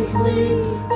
New 0.00 0.89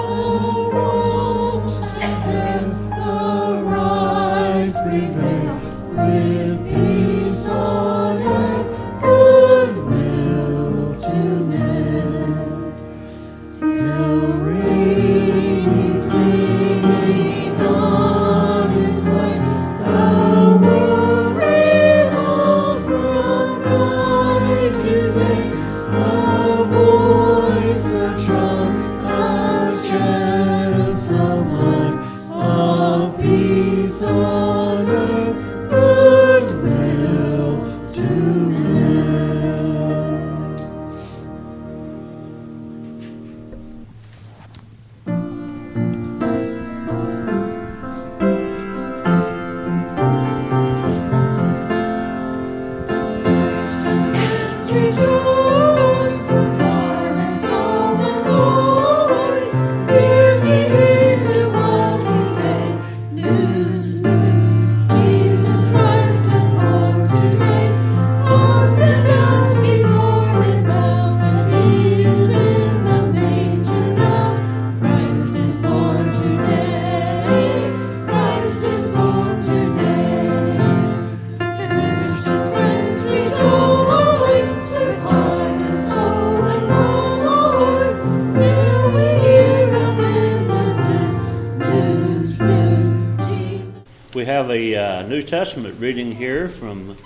Testament 95.27 95.81
reading 95.81 96.13
here 96.13 96.51
from 96.51 96.97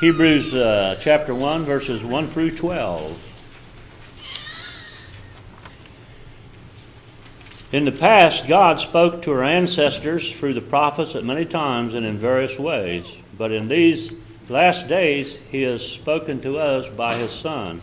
Hebrews 0.00 0.54
uh, 0.54 0.96
chapter 1.00 1.34
1, 1.34 1.64
verses 1.64 2.02
1 2.02 2.28
through 2.28 2.52
12. 2.52 3.32
In 7.72 7.84
the 7.84 7.92
past, 7.92 8.46
God 8.46 8.78
spoke 8.80 9.22
to 9.22 9.32
our 9.32 9.42
ancestors 9.42 10.32
through 10.38 10.54
the 10.54 10.60
prophets 10.60 11.16
at 11.16 11.24
many 11.24 11.44
times 11.44 11.94
and 11.94 12.06
in 12.06 12.18
various 12.18 12.56
ways. 12.56 13.16
But 13.36 13.50
in 13.50 13.66
these 13.66 14.12
last 14.48 14.86
days, 14.86 15.36
He 15.50 15.62
has 15.62 15.84
spoken 15.84 16.40
to 16.42 16.58
us 16.58 16.88
by 16.88 17.16
His 17.16 17.32
Son, 17.32 17.80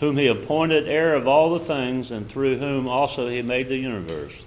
whom 0.00 0.16
He 0.16 0.28
appointed 0.28 0.88
heir 0.88 1.14
of 1.14 1.28
all 1.28 1.50
the 1.50 1.60
things, 1.60 2.10
and 2.10 2.26
through 2.26 2.56
whom 2.56 2.88
also 2.88 3.28
He 3.28 3.42
made 3.42 3.68
the 3.68 3.76
universe. 3.76 4.44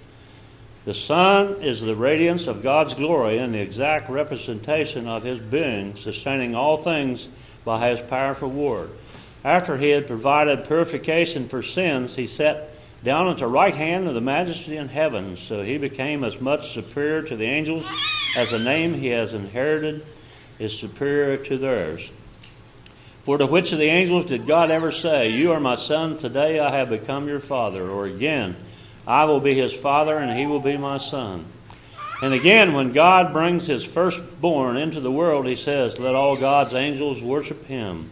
The 0.84 0.94
Son 0.94 1.60
is 1.60 1.82
the 1.82 1.94
radiance 1.94 2.46
of 2.46 2.62
God's 2.62 2.94
glory 2.94 3.36
and 3.36 3.52
the 3.52 3.60
exact 3.60 4.08
representation 4.08 5.06
of 5.06 5.24
His 5.24 5.38
being, 5.38 5.94
sustaining 5.96 6.54
all 6.54 6.78
things 6.78 7.28
by 7.66 7.90
His 7.90 8.00
powerful 8.00 8.48
word. 8.48 8.90
After 9.44 9.76
He 9.76 9.90
had 9.90 10.06
provided 10.06 10.64
purification 10.64 11.46
for 11.48 11.62
sins, 11.62 12.14
He 12.14 12.26
sat 12.26 12.70
down 13.04 13.28
at 13.28 13.38
the 13.38 13.46
right 13.46 13.74
hand 13.74 14.08
of 14.08 14.14
the 14.14 14.22
Majesty 14.22 14.78
in 14.78 14.88
heaven, 14.88 15.36
so 15.36 15.62
He 15.62 15.76
became 15.76 16.24
as 16.24 16.40
much 16.40 16.72
superior 16.72 17.22
to 17.22 17.36
the 17.36 17.44
angels 17.44 17.86
as 18.36 18.50
the 18.50 18.58
name 18.58 18.94
He 18.94 19.08
has 19.08 19.34
inherited 19.34 20.04
is 20.58 20.78
superior 20.78 21.36
to 21.36 21.58
theirs. 21.58 22.10
For 23.24 23.36
to 23.36 23.46
which 23.46 23.72
of 23.72 23.78
the 23.78 23.84
angels 23.84 24.24
did 24.24 24.46
God 24.46 24.70
ever 24.70 24.90
say, 24.90 25.30
You 25.30 25.52
are 25.52 25.60
my 25.60 25.74
son, 25.74 26.16
today 26.16 26.58
I 26.58 26.70
have 26.70 26.88
become 26.88 27.28
your 27.28 27.40
father? 27.40 27.86
Or 27.86 28.06
again, 28.06 28.56
I 29.10 29.24
will 29.24 29.40
be 29.40 29.54
his 29.54 29.74
father, 29.74 30.16
and 30.16 30.38
he 30.38 30.46
will 30.46 30.60
be 30.60 30.76
my 30.76 30.98
son. 30.98 31.44
And 32.22 32.32
again, 32.32 32.74
when 32.74 32.92
God 32.92 33.32
brings 33.32 33.66
his 33.66 33.84
firstborn 33.84 34.76
into 34.76 35.00
the 35.00 35.10
world, 35.10 35.46
he 35.46 35.56
says, 35.56 35.98
Let 35.98 36.14
all 36.14 36.36
God's 36.36 36.74
angels 36.74 37.20
worship 37.20 37.64
him. 37.64 38.08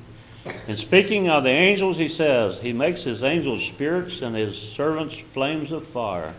And 0.66 0.76
speaking 0.76 1.28
of 1.28 1.44
the 1.44 1.50
angels, 1.50 1.98
he 1.98 2.08
says, 2.08 2.58
He 2.58 2.72
makes 2.72 3.04
his 3.04 3.22
angels 3.22 3.64
spirits 3.64 4.22
and 4.22 4.34
his 4.34 4.60
servants 4.60 5.16
flames 5.16 5.70
of 5.70 5.86
fire. 5.86 6.34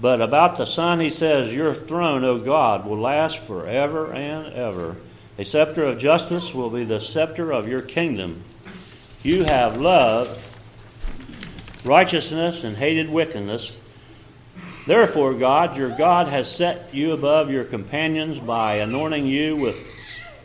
But 0.00 0.22
about 0.22 0.56
the 0.56 0.64
Son, 0.64 0.98
he 0.98 1.10
says, 1.10 1.52
Your 1.52 1.74
throne, 1.74 2.24
O 2.24 2.38
God, 2.38 2.86
will 2.86 2.98
last 2.98 3.40
forever 3.40 4.10
and 4.10 4.54
ever. 4.54 4.96
A 5.36 5.44
scepter 5.44 5.84
of 5.84 5.98
justice 5.98 6.54
will 6.54 6.70
be 6.70 6.84
the 6.84 6.98
scepter 6.98 7.52
of 7.52 7.68
your 7.68 7.82
kingdom. 7.82 8.42
You 9.22 9.44
have 9.44 9.76
loved 9.76 10.40
righteousness 11.84 12.64
and 12.64 12.76
hated 12.76 13.10
wickedness. 13.10 13.80
Therefore, 14.86 15.34
God, 15.34 15.76
your 15.76 15.96
God, 15.96 16.28
has 16.28 16.50
set 16.50 16.94
you 16.94 17.12
above 17.12 17.50
your 17.50 17.64
companions 17.64 18.38
by 18.38 18.76
anointing 18.76 19.26
you 19.26 19.56
with 19.56 19.90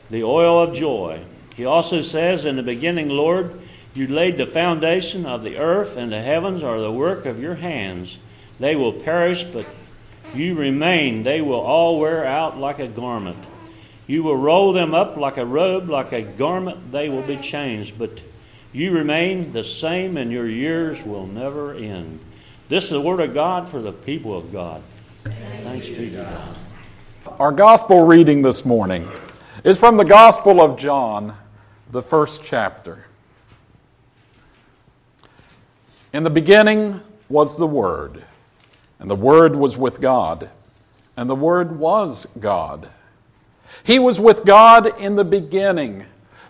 the 0.09 0.24
oil 0.24 0.62
of 0.62 0.74
joy. 0.74 1.21
He 1.56 1.65
also 1.65 2.01
says, 2.01 2.45
In 2.45 2.56
the 2.56 2.63
beginning, 2.63 3.09
Lord, 3.09 3.59
you 3.94 4.07
laid 4.07 4.38
the 4.38 4.45
foundation 4.45 5.25
of 5.25 5.44
the 5.44 5.57
earth, 5.57 5.97
and 5.97 6.12
the 6.12 6.21
heavens 6.21 6.63
are 6.63 6.80
the 6.80 6.91
work 6.91 7.25
of 7.25 7.42
your 7.42 7.56
hands. 7.56 8.19
They 8.59 8.75
will 8.75 8.94
perish, 8.94 9.44
but 9.44 9.65
you 10.33 10.56
remain. 10.56 11.24
They 11.24 11.42
will 11.42 11.59
all 11.59 12.00
wear 12.00 12.25
out 12.25 12.57
like 12.57 12.80
a 12.80 12.88
garment. 12.88 13.38
You 14.07 14.24
will 14.24 14.38
roll 14.38 14.74
them 14.74 14.94
up 14.94 15.18
like 15.18 15.38
a 15.38 15.45
robe, 15.45 15.89
like 15.89 16.12
a 16.13 16.21
garment, 16.21 16.92
they 16.92 17.09
will 17.09 17.21
be 17.21 17.38
changed. 17.38 17.97
But 18.00 18.21
you 18.71 18.92
remain 18.92 19.51
the 19.51 19.63
same, 19.63 20.18
and 20.18 20.31
your 20.31 20.48
years 20.48 21.04
will 21.04 21.27
never 21.27 21.74
end. 21.74 22.19
This 22.68 22.86
is 22.86 22.89
the 22.92 23.01
word 23.01 23.19
of 23.19 23.33
God 23.33 23.68
for 23.68 23.81
the 23.81 23.92
people 23.92 24.36
of 24.36 24.51
God. 24.51 24.83
Thanks 25.24 25.89
be 25.89 26.10
to 26.12 26.18
God. 26.18 26.57
Our 27.39 27.51
gospel 27.51 28.06
reading 28.06 28.42
this 28.42 28.66
morning 28.66 29.07
is 29.63 29.80
from 29.80 29.98
the 29.98 30.06
Gospel 30.06 30.62
of 30.62 30.77
John, 30.77 31.36
the 31.92 32.01
first 32.01 32.44
chapter. 32.44 33.06
In 36.13 36.24
the 36.24 36.30
beginning 36.30 37.01
was 37.27 37.57
the 37.57 37.68
Word, 37.68 38.24
and 39.00 39.10
the 39.10 39.16
Word 39.16 39.56
was 39.56 39.77
with 39.77 40.01
God, 40.01 40.50
and 41.18 41.30
the 41.30 41.36
Word 41.36 41.77
was 41.77 42.25
God. 42.39 42.89
He 43.83 44.00
was 44.00 44.19
with 44.19 44.45
God 44.45 45.00
in 45.00 45.16
the 45.16 45.25
beginning. 45.25 46.06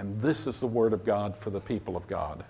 And 0.00 0.18
this 0.18 0.46
is 0.46 0.60
the 0.60 0.66
word 0.66 0.94
of 0.94 1.04
God 1.04 1.36
for 1.36 1.50
the 1.50 1.60
people 1.60 1.94
of 1.94 2.06
God. 2.06 2.42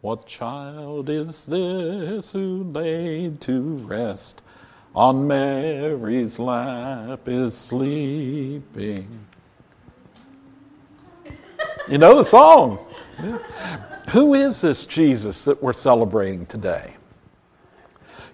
What 0.00 0.26
child 0.26 1.10
is 1.10 1.44
this 1.44 2.32
who 2.32 2.64
laid 2.72 3.42
to 3.42 3.76
rest 3.84 4.40
on 4.96 5.26
Mary's 5.26 6.38
lap 6.38 7.28
is 7.28 7.54
sleeping? 7.54 9.26
You 11.90 11.98
know 11.98 12.16
the 12.16 12.24
song. 12.24 12.78
Who 14.12 14.32
is 14.32 14.62
this 14.62 14.86
Jesus 14.86 15.44
that 15.44 15.62
we're 15.62 15.74
celebrating 15.74 16.46
today? 16.46 16.96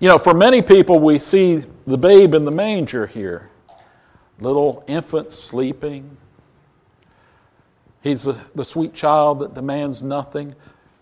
You 0.00 0.08
know, 0.08 0.18
for 0.18 0.32
many 0.32 0.62
people, 0.62 1.00
we 1.00 1.18
see 1.18 1.64
the 1.86 1.98
babe 1.98 2.34
in 2.34 2.44
the 2.44 2.50
manger 2.50 3.06
here. 3.06 3.50
Little 4.40 4.84
infant 4.86 5.32
sleeping. 5.32 6.16
He's 8.00 8.22
the, 8.22 8.38
the 8.54 8.64
sweet 8.64 8.94
child 8.94 9.40
that 9.40 9.54
demands 9.54 10.02
nothing. 10.02 10.54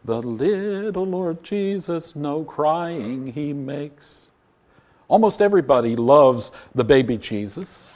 The 0.05 0.23
little 0.23 1.05
Lord 1.05 1.43
Jesus, 1.43 2.17
no 2.17 2.45
crying 2.45 3.27
he 3.27 3.53
makes. 3.53 4.29
Almost 5.09 5.43
everybody 5.43 5.95
loves 5.95 6.53
the 6.75 6.85
baby 6.85 7.19
Jesus 7.19 7.95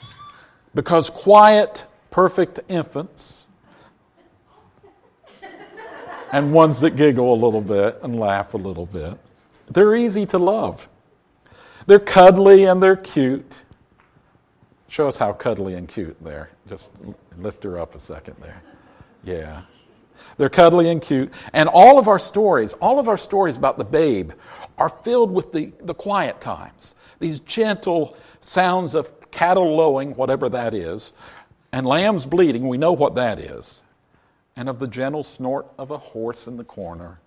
because 0.75 1.09
quiet, 1.09 1.85
perfect 2.09 2.59
infants 2.69 3.47
and 6.31 6.53
ones 6.53 6.79
that 6.81 6.95
giggle 6.95 7.33
a 7.33 7.35
little 7.35 7.61
bit 7.61 7.99
and 8.03 8.19
laugh 8.19 8.53
a 8.53 8.57
little 8.57 8.85
bit, 8.85 9.17
they're 9.73 9.95
easy 9.95 10.25
to 10.27 10.37
love. 10.37 10.87
They're 11.85 11.99
cuddly 11.99 12.65
and 12.65 12.81
they're 12.81 12.95
cute. 12.95 13.63
Show 14.87 15.07
us 15.07 15.17
how 15.17 15.33
cuddly 15.33 15.75
and 15.75 15.87
cute 15.87 16.21
there. 16.21 16.49
Just 16.67 16.91
lift 17.37 17.63
her 17.63 17.79
up 17.79 17.95
a 17.95 17.99
second 17.99 18.35
there. 18.41 18.61
Yeah. 19.23 19.63
They're 20.37 20.49
cuddly 20.49 20.89
and 20.89 21.01
cute. 21.01 21.33
And 21.53 21.69
all 21.69 21.97
of 21.97 22.07
our 22.07 22.19
stories, 22.19 22.73
all 22.73 22.99
of 22.99 23.07
our 23.07 23.17
stories 23.17 23.57
about 23.57 23.77
the 23.77 23.85
babe 23.85 24.31
are 24.77 24.89
filled 24.89 25.31
with 25.31 25.51
the, 25.51 25.73
the 25.81 25.93
quiet 25.93 26.41
times, 26.41 26.95
these 27.19 27.39
gentle 27.39 28.17
sounds 28.39 28.95
of 28.95 29.31
cattle 29.31 29.75
lowing, 29.75 30.15
whatever 30.15 30.49
that 30.49 30.73
is, 30.73 31.13
and 31.71 31.85
lambs 31.85 32.25
bleating, 32.25 32.67
we 32.67 32.77
know 32.77 32.91
what 32.91 33.15
that 33.15 33.39
is, 33.39 33.83
and 34.55 34.67
of 34.67 34.79
the 34.79 34.87
gentle 34.87 35.23
snort 35.23 35.67
of 35.77 35.91
a 35.91 35.97
horse 35.97 36.47
in 36.47 36.57
the 36.57 36.63
corner. 36.63 37.19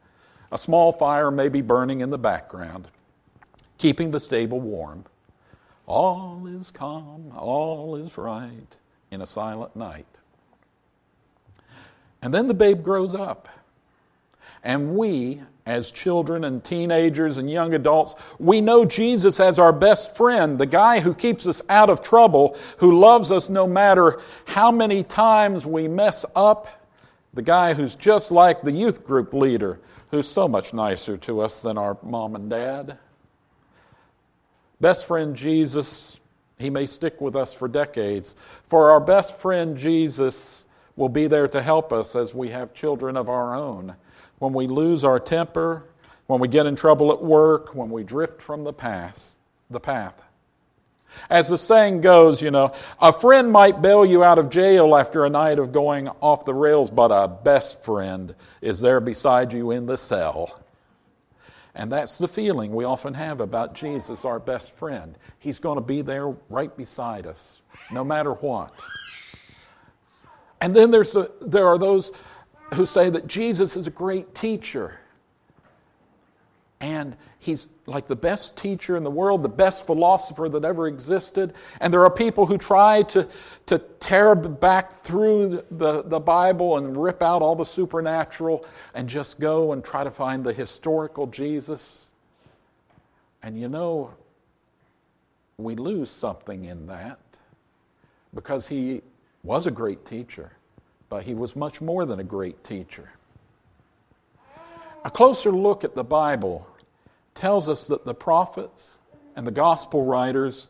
A 0.52 0.58
small 0.58 0.92
fire 0.92 1.30
may 1.30 1.48
be 1.48 1.62
burning 1.62 2.00
in 2.00 2.10
the 2.10 2.18
background 2.18 2.88
keeping 3.78 4.10
the 4.10 4.20
stable 4.20 4.60
warm. 4.60 5.04
All 5.86 6.46
is 6.46 6.70
calm, 6.70 7.32
all 7.36 7.96
is 7.96 8.16
right 8.16 8.76
in 9.10 9.20
a 9.20 9.26
silent 9.26 9.76
night. 9.76 10.06
And 12.22 12.32
then 12.32 12.48
the 12.48 12.54
babe 12.54 12.82
grows 12.82 13.14
up. 13.14 13.48
And 14.62 14.96
we, 14.96 15.42
as 15.66 15.90
children 15.90 16.44
and 16.44 16.64
teenagers 16.64 17.36
and 17.36 17.50
young 17.50 17.74
adults, 17.74 18.14
we 18.38 18.62
know 18.62 18.86
Jesus 18.86 19.38
as 19.38 19.58
our 19.58 19.74
best 19.74 20.16
friend, 20.16 20.58
the 20.58 20.64
guy 20.64 21.00
who 21.00 21.12
keeps 21.12 21.46
us 21.46 21.60
out 21.68 21.90
of 21.90 22.00
trouble, 22.00 22.56
who 22.78 22.98
loves 22.98 23.30
us 23.30 23.50
no 23.50 23.66
matter 23.66 24.20
how 24.46 24.72
many 24.72 25.02
times 25.02 25.66
we 25.66 25.86
mess 25.86 26.24
up, 26.34 26.88
the 27.34 27.42
guy 27.42 27.74
who's 27.74 27.94
just 27.94 28.32
like 28.32 28.62
the 28.62 28.72
youth 28.72 29.04
group 29.04 29.34
leader, 29.34 29.80
who's 30.14 30.28
so 30.28 30.46
much 30.46 30.72
nicer 30.72 31.16
to 31.16 31.40
us 31.40 31.62
than 31.62 31.76
our 31.76 31.98
mom 32.02 32.36
and 32.36 32.48
dad. 32.48 32.96
Best 34.80 35.06
friend 35.06 35.34
Jesus, 35.34 36.20
he 36.58 36.70
may 36.70 36.86
stick 36.86 37.20
with 37.20 37.34
us 37.34 37.52
for 37.52 37.66
decades. 37.66 38.36
For 38.68 38.92
our 38.92 39.00
best 39.00 39.40
friend 39.40 39.76
Jesus 39.76 40.64
will 40.96 41.08
be 41.08 41.26
there 41.26 41.48
to 41.48 41.60
help 41.60 41.92
us 41.92 42.14
as 42.14 42.34
we 42.34 42.48
have 42.50 42.72
children 42.74 43.16
of 43.16 43.28
our 43.28 43.54
own. 43.54 43.96
When 44.38 44.52
we 44.52 44.68
lose 44.68 45.04
our 45.04 45.18
temper, 45.18 45.84
when 46.26 46.40
we 46.40 46.48
get 46.48 46.66
in 46.66 46.76
trouble 46.76 47.12
at 47.12 47.22
work, 47.22 47.74
when 47.74 47.90
we 47.90 48.04
drift 48.04 48.40
from 48.40 48.62
the 48.62 48.72
path, 48.72 49.36
the 49.68 49.80
path. 49.80 50.22
As 51.30 51.48
the 51.48 51.58
saying 51.58 52.00
goes, 52.00 52.42
you 52.42 52.50
know, 52.50 52.72
a 53.00 53.12
friend 53.12 53.50
might 53.50 53.82
bail 53.82 54.04
you 54.04 54.22
out 54.24 54.38
of 54.38 54.50
jail 54.50 54.96
after 54.96 55.24
a 55.24 55.30
night 55.30 55.58
of 55.58 55.72
going 55.72 56.08
off 56.08 56.44
the 56.44 56.54
rails, 56.54 56.90
but 56.90 57.08
a 57.08 57.28
best 57.28 57.82
friend 57.84 58.34
is 58.60 58.80
there 58.80 59.00
beside 59.00 59.52
you 59.52 59.70
in 59.70 59.86
the 59.86 59.96
cell. 59.96 60.60
And 61.74 61.90
that's 61.90 62.18
the 62.18 62.28
feeling 62.28 62.72
we 62.72 62.84
often 62.84 63.14
have 63.14 63.40
about 63.40 63.74
Jesus, 63.74 64.24
our 64.24 64.38
best 64.38 64.76
friend. 64.76 65.18
He's 65.40 65.58
going 65.58 65.76
to 65.76 65.84
be 65.84 66.02
there 66.02 66.28
right 66.48 66.74
beside 66.76 67.26
us, 67.26 67.60
no 67.90 68.04
matter 68.04 68.32
what. 68.32 68.72
And 70.60 70.74
then 70.74 70.90
there's 70.90 71.16
a, 71.16 71.30
there 71.40 71.66
are 71.66 71.78
those 71.78 72.12
who 72.74 72.86
say 72.86 73.10
that 73.10 73.26
Jesus 73.26 73.76
is 73.76 73.86
a 73.86 73.90
great 73.90 74.34
teacher. 74.34 74.98
And 76.84 77.16
he's 77.38 77.70
like 77.86 78.08
the 78.08 78.16
best 78.16 78.58
teacher 78.58 78.94
in 78.94 79.04
the 79.04 79.10
world, 79.10 79.42
the 79.42 79.48
best 79.48 79.86
philosopher 79.86 80.50
that 80.50 80.66
ever 80.66 80.86
existed. 80.86 81.54
And 81.80 81.90
there 81.90 82.02
are 82.02 82.10
people 82.10 82.44
who 82.44 82.58
try 82.58 83.04
to, 83.04 83.26
to 83.66 83.78
tear 84.00 84.34
back 84.34 85.02
through 85.02 85.64
the, 85.70 86.02
the 86.02 86.20
Bible 86.20 86.76
and 86.76 86.94
rip 86.94 87.22
out 87.22 87.40
all 87.40 87.56
the 87.56 87.64
supernatural 87.64 88.66
and 88.92 89.08
just 89.08 89.40
go 89.40 89.72
and 89.72 89.82
try 89.82 90.04
to 90.04 90.10
find 90.10 90.44
the 90.44 90.52
historical 90.52 91.26
Jesus. 91.26 92.10
And 93.42 93.58
you 93.58 93.70
know, 93.70 94.12
we 95.56 95.76
lose 95.76 96.10
something 96.10 96.66
in 96.66 96.86
that 96.88 97.18
because 98.34 98.68
he 98.68 99.00
was 99.42 99.66
a 99.66 99.70
great 99.70 100.04
teacher, 100.04 100.52
but 101.08 101.22
he 101.22 101.32
was 101.32 101.56
much 101.56 101.80
more 101.80 102.04
than 102.04 102.20
a 102.20 102.24
great 102.24 102.62
teacher. 102.62 103.08
A 105.06 105.10
closer 105.10 105.50
look 105.50 105.82
at 105.82 105.94
the 105.94 106.04
Bible 106.04 106.66
tells 107.44 107.68
us 107.68 107.88
that 107.88 108.06
the 108.06 108.14
prophets 108.14 109.00
and 109.36 109.46
the 109.46 109.50
gospel 109.50 110.02
writers 110.02 110.68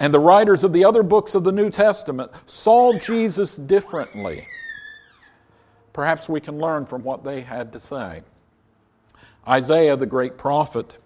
and 0.00 0.12
the 0.12 0.18
writers 0.18 0.64
of 0.64 0.72
the 0.72 0.84
other 0.84 1.04
books 1.04 1.36
of 1.36 1.44
the 1.44 1.52
New 1.52 1.70
Testament 1.70 2.32
saw 2.46 2.92
Jesus 2.98 3.54
differently. 3.54 4.44
Perhaps 5.92 6.28
we 6.28 6.40
can 6.40 6.58
learn 6.58 6.84
from 6.84 7.04
what 7.04 7.22
they 7.22 7.42
had 7.42 7.72
to 7.74 7.78
say. 7.78 8.22
Isaiah, 9.46 9.96
the 9.96 10.04
great 10.04 10.36
prophet, 10.36 10.98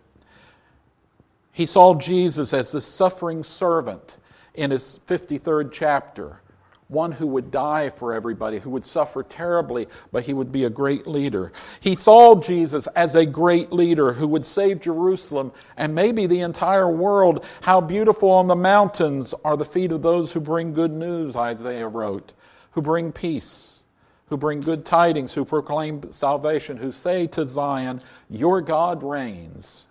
he 1.53 1.67
saw 1.67 1.93
Jesus 1.97 2.55
as 2.55 2.73
the 2.73 2.81
suffering 2.81 3.43
servant 3.43 4.17
in 4.55 4.71
his 4.71 5.01
53rd 5.07 5.71
chapter 5.71 6.41
one 6.89 7.13
who 7.13 7.27
would 7.27 7.51
die 7.51 7.91
for 7.91 8.13
everybody, 8.13 8.59
who 8.59 8.71
would 8.71 8.85
suffer 8.85 9.23
terribly, 9.23 9.87
but 10.13 10.25
he 10.25 10.35
would 10.35 10.53
be 10.53 10.65
a 10.65 10.71
great 10.71 11.07
leader. 11.07 11.53
He 11.81 11.97
saw 11.97 12.39
Jesus 12.41 12.87
as 12.89 13.17
a 13.17 13.25
great 13.25 13.73
leader 13.73 14.13
who 14.13 14.29
would 14.29 14.45
save 14.45 14.81
Jerusalem 14.81 15.53
and 15.77 15.95
maybe 15.95 16.27
the 16.27 16.41
entire 16.41 16.91
world. 16.91 17.47
How 17.63 17.81
beautiful 17.81 18.31
on 18.31 18.47
the 18.47 18.57
mountains 18.57 19.35
are 19.45 19.57
the 19.57 19.65
feet 19.65 19.93
of 19.93 20.03
those 20.03 20.33
who 20.33 20.41
bring 20.41 20.75
good 20.75 20.93
news, 20.93 21.37
Isaiah 21.37 21.89
wrote, 21.89 22.33
who 22.73 22.83
bring 22.83 23.13
peace, 23.13 23.83
who 24.27 24.37
bring 24.37 24.61
good 24.61 24.85
tidings, 24.85 25.33
who 25.33 25.45
proclaim 25.45 26.11
salvation, 26.11 26.77
who 26.77 26.93
say 26.93 27.27
to 27.29 27.47
Zion, 27.47 28.03
Your 28.29 28.61
God 28.61 29.03
reigns 29.03 29.87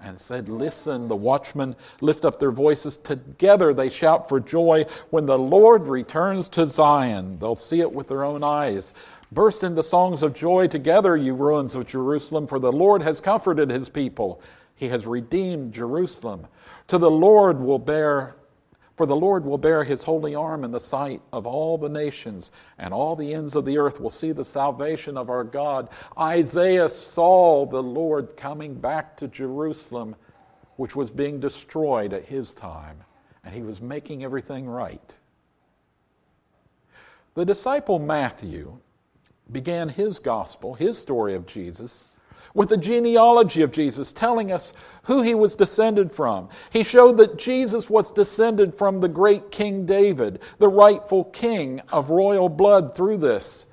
and 0.00 0.20
said, 0.20 0.48
Listen, 0.48 1.08
the 1.08 1.16
watchmen 1.16 1.74
lift 2.00 2.24
up 2.24 2.38
their 2.38 2.50
voices. 2.50 2.96
Together 2.96 3.72
they 3.72 3.88
shout 3.88 4.28
for 4.28 4.40
joy. 4.40 4.84
When 5.10 5.26
the 5.26 5.38
Lord 5.38 5.88
returns 5.88 6.48
to 6.50 6.64
Zion, 6.64 7.38
they'll 7.38 7.54
see 7.54 7.80
it 7.80 7.92
with 7.92 8.08
their 8.08 8.24
own 8.24 8.44
eyes. 8.44 8.94
Burst 9.32 9.64
into 9.64 9.82
songs 9.82 10.22
of 10.22 10.34
joy 10.34 10.68
together, 10.68 11.16
you 11.16 11.34
ruins 11.34 11.74
of 11.74 11.86
Jerusalem, 11.86 12.46
for 12.46 12.58
the 12.58 12.72
Lord 12.72 13.02
has 13.02 13.20
comforted 13.20 13.70
his 13.70 13.88
people. 13.88 14.40
He 14.76 14.88
has 14.88 15.06
redeemed 15.06 15.72
Jerusalem. 15.72 16.46
To 16.88 16.98
the 16.98 17.10
Lord 17.10 17.58
will 17.60 17.78
bear 17.78 18.36
for 18.96 19.06
the 19.06 19.16
Lord 19.16 19.44
will 19.44 19.58
bear 19.58 19.84
his 19.84 20.02
holy 20.02 20.34
arm 20.34 20.64
in 20.64 20.70
the 20.70 20.80
sight 20.80 21.20
of 21.32 21.46
all 21.46 21.76
the 21.76 21.88
nations, 21.88 22.50
and 22.78 22.94
all 22.94 23.14
the 23.14 23.34
ends 23.34 23.54
of 23.54 23.66
the 23.66 23.78
earth 23.78 24.00
will 24.00 24.10
see 24.10 24.32
the 24.32 24.44
salvation 24.44 25.18
of 25.18 25.28
our 25.28 25.44
God. 25.44 25.90
Isaiah 26.18 26.88
saw 26.88 27.66
the 27.66 27.82
Lord 27.82 28.36
coming 28.36 28.74
back 28.74 29.16
to 29.18 29.28
Jerusalem, 29.28 30.16
which 30.76 30.96
was 30.96 31.10
being 31.10 31.40
destroyed 31.40 32.14
at 32.14 32.24
his 32.24 32.54
time, 32.54 32.98
and 33.44 33.54
he 33.54 33.62
was 33.62 33.82
making 33.82 34.24
everything 34.24 34.66
right. 34.66 35.14
The 37.34 37.44
disciple 37.44 37.98
Matthew 37.98 38.78
began 39.52 39.90
his 39.90 40.18
gospel, 40.18 40.72
his 40.72 40.96
story 40.96 41.34
of 41.34 41.46
Jesus, 41.46 42.06
with 42.56 42.70
the 42.70 42.76
genealogy 42.76 43.60
of 43.60 43.70
Jesus, 43.70 44.14
telling 44.14 44.50
us 44.50 44.72
who 45.02 45.20
he 45.20 45.34
was 45.34 45.54
descended 45.54 46.10
from. 46.10 46.48
He 46.70 46.82
showed 46.82 47.18
that 47.18 47.36
Jesus 47.36 47.90
was 47.90 48.10
descended 48.10 48.74
from 48.74 48.98
the 48.98 49.08
great 49.08 49.50
King 49.50 49.84
David, 49.84 50.40
the 50.58 50.66
rightful 50.66 51.24
king 51.24 51.82
of 51.92 52.08
royal 52.08 52.48
blood 52.48 52.96
through 52.96 53.18
this. 53.18 53.66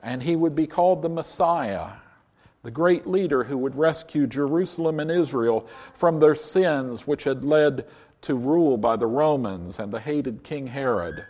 And 0.00 0.22
he 0.22 0.36
would 0.36 0.54
be 0.54 0.68
called 0.68 1.02
the 1.02 1.08
Messiah, 1.08 1.88
the 2.62 2.70
great 2.70 3.04
leader 3.04 3.42
who 3.42 3.58
would 3.58 3.74
rescue 3.74 4.28
Jerusalem 4.28 5.00
and 5.00 5.10
Israel 5.10 5.66
from 5.94 6.20
their 6.20 6.36
sins, 6.36 7.08
which 7.08 7.24
had 7.24 7.44
led 7.44 7.88
to 8.22 8.36
rule 8.36 8.76
by 8.76 8.94
the 8.94 9.08
Romans 9.08 9.80
and 9.80 9.92
the 9.92 10.00
hated 10.00 10.44
King 10.44 10.68
Herod. 10.68 11.26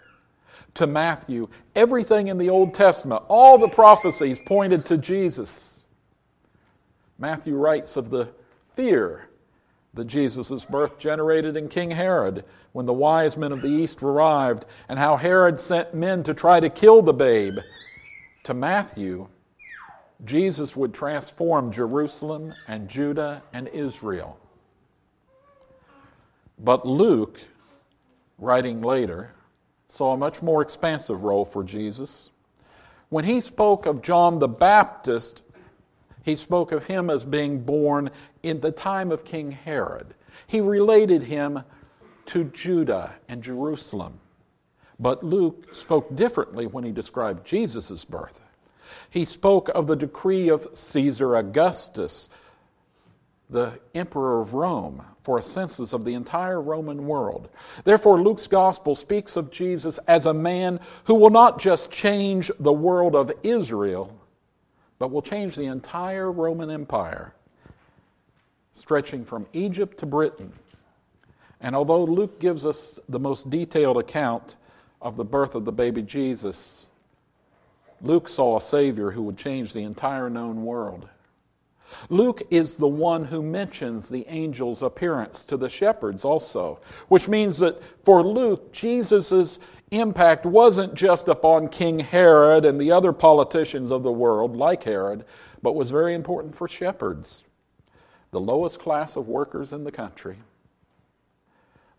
To 0.75 0.87
Matthew, 0.87 1.49
everything 1.75 2.27
in 2.27 2.37
the 2.37 2.51
Old 2.51 2.75
Testament, 2.75 3.23
all 3.29 3.57
the 3.57 3.69
prophecies 3.69 4.39
pointed 4.47 4.85
to 4.87 4.99
Jesus. 4.99 5.80
Matthew 7.21 7.55
writes 7.55 7.99
of 7.99 8.09
the 8.09 8.31
fear 8.75 9.29
that 9.93 10.07
Jesus' 10.07 10.65
birth 10.65 10.99
generated 10.99 11.55
in 11.55 11.69
King 11.69 11.91
Herod 11.91 12.45
when 12.73 12.87
the 12.87 12.95
wise 12.95 13.37
men 13.37 13.53
of 13.53 13.61
the 13.61 13.69
east 13.69 14.03
arrived, 14.03 14.65
and 14.89 14.99
how 14.99 15.17
Herod 15.17 15.59
sent 15.59 15.93
men 15.93 16.23
to 16.23 16.33
try 16.33 16.61
to 16.61 16.71
kill 16.71 17.03
the 17.03 17.13
babe. 17.13 17.59
To 18.45 18.55
Matthew, 18.55 19.29
Jesus 20.25 20.75
would 20.77 20.95
transform 20.95 21.73
Jerusalem 21.73 22.55
and 22.69 22.89
Judah 22.89 23.43
and 23.53 23.69
Israel. 23.69 24.39
But 26.59 26.87
Luke, 26.87 27.41
writing 28.39 28.81
later, 28.81 29.33
saw 29.89 30.13
a 30.13 30.17
much 30.17 30.41
more 30.41 30.63
expansive 30.63 31.25
role 31.25 31.45
for 31.45 31.65
Jesus. 31.65 32.31
When 33.09 33.25
he 33.25 33.41
spoke 33.41 33.85
of 33.87 34.01
John 34.01 34.39
the 34.39 34.49
Baptist 34.49 35.43
he 36.25 36.37
spoke 36.37 36.73
of 36.73 36.87
him 36.87 37.11
as 37.11 37.25
being 37.25 37.61
born 37.61 38.11
in 38.43 38.61
the 38.61 38.73
time 38.73 39.13
of 39.13 39.25
King 39.25 39.51
Herod. 39.51 40.15
He 40.47 40.61
related 40.61 41.23
him 41.23 41.63
to 42.27 42.45
Judah 42.45 43.13
and 43.29 43.43
Jerusalem. 43.43 44.21
But 44.99 45.25
Luke 45.25 45.75
spoke 45.75 46.15
differently 46.15 46.67
when 46.67 46.85
he 46.85 46.93
described 46.93 47.47
Jesus' 47.47 48.05
birth. 48.05 48.41
He 49.09 49.25
spoke 49.25 49.69
of 49.71 49.87
the 49.87 49.97
decree 49.97 50.51
of 50.51 50.69
Caesar 50.73 51.37
Augustus, 51.37 52.29
the 53.49 53.81
emperor 53.95 54.41
of 54.41 54.55
Rome, 54.55 55.03
for 55.23 55.39
a 55.39 55.43
census 55.43 55.93
of 55.93 56.05
the 56.05 56.15
entire 56.15 56.61
Roman 56.61 57.07
world. 57.07 57.49
Therefore, 57.85 58.21
Luke's 58.21 58.47
gospel 58.47 58.95
speaks 58.95 59.37
of 59.37 59.51
Jesus 59.51 59.99
as 60.07 60.27
a 60.27 60.35
man 60.35 60.81
who 61.05 61.15
will 61.15 61.31
not 61.31 61.59
just 61.59 61.91
change 61.91 62.51
the 62.61 62.73
world 62.73 63.17
of 63.17 63.33
Israel, 63.43 64.17
but 65.01 65.11
will 65.11 65.23
change 65.23 65.57
the 65.57 65.65
entire 65.65 66.31
Roman 66.31 66.71
Empire, 66.71 67.35
stretching 68.75 69.25
from 69.25 69.47
Egypt 69.55 69.99
to 69.99 70.07
Britain. 70.07 70.53
And 71.63 71.75
although 71.75 72.05
Luke 72.05 72.39
gives 72.39 72.65
us 72.67 73.01
the 73.09 73.19
most 73.19 73.51
detailed 73.51 73.97
account 73.97 74.57
of 75.01 75.17
the 75.17 75.25
birth 75.25 75.55
of 75.55 75.65
the 75.65 75.73
baby 75.73 76.03
Jesus, 76.03 76.87
Luke 78.03 78.29
saw 78.29 78.59
a 78.59 78.61
Savior 78.61 79.11
who 79.11 79.23
would 79.23 79.39
change 79.39 79.73
the 79.73 79.83
entire 79.83 80.29
known 80.29 80.65
world. 80.65 81.09
Luke 82.11 82.43
is 82.51 82.77
the 82.77 82.87
one 82.87 83.25
who 83.25 83.43
mentions 83.43 84.09
the 84.09 84.27
angel's 84.27 84.83
appearance 84.83 85.45
to 85.47 85.57
the 85.57 85.69
shepherds 85.69 86.25
also, 86.25 86.79
which 87.09 87.27
means 87.27 87.59
that 87.59 87.83
for 88.05 88.23
Luke, 88.23 88.73
Jesus' 88.73 89.59
impact 89.91 90.47
wasn't 90.47 90.95
just 90.95 91.29
upon 91.29 91.69
King 91.69 91.99
Herod 91.99 92.65
and 92.65 92.81
the 92.81 92.93
other 92.93 93.13
politicians 93.13 93.91
of 93.91 94.03
the 94.03 94.13
world, 94.13 94.57
like 94.57 94.83
Herod, 94.85 95.25
but 95.63 95.75
was 95.75 95.91
very 95.91 96.15
important 96.15 96.55
for 96.55 96.69
shepherds, 96.69 97.45
the 98.31 98.41
lowest 98.41 98.79
class 98.79 99.17
of 99.17 99.29
workers 99.29 99.73
in 99.73 99.85
the 99.85 99.93
country. 99.93 100.39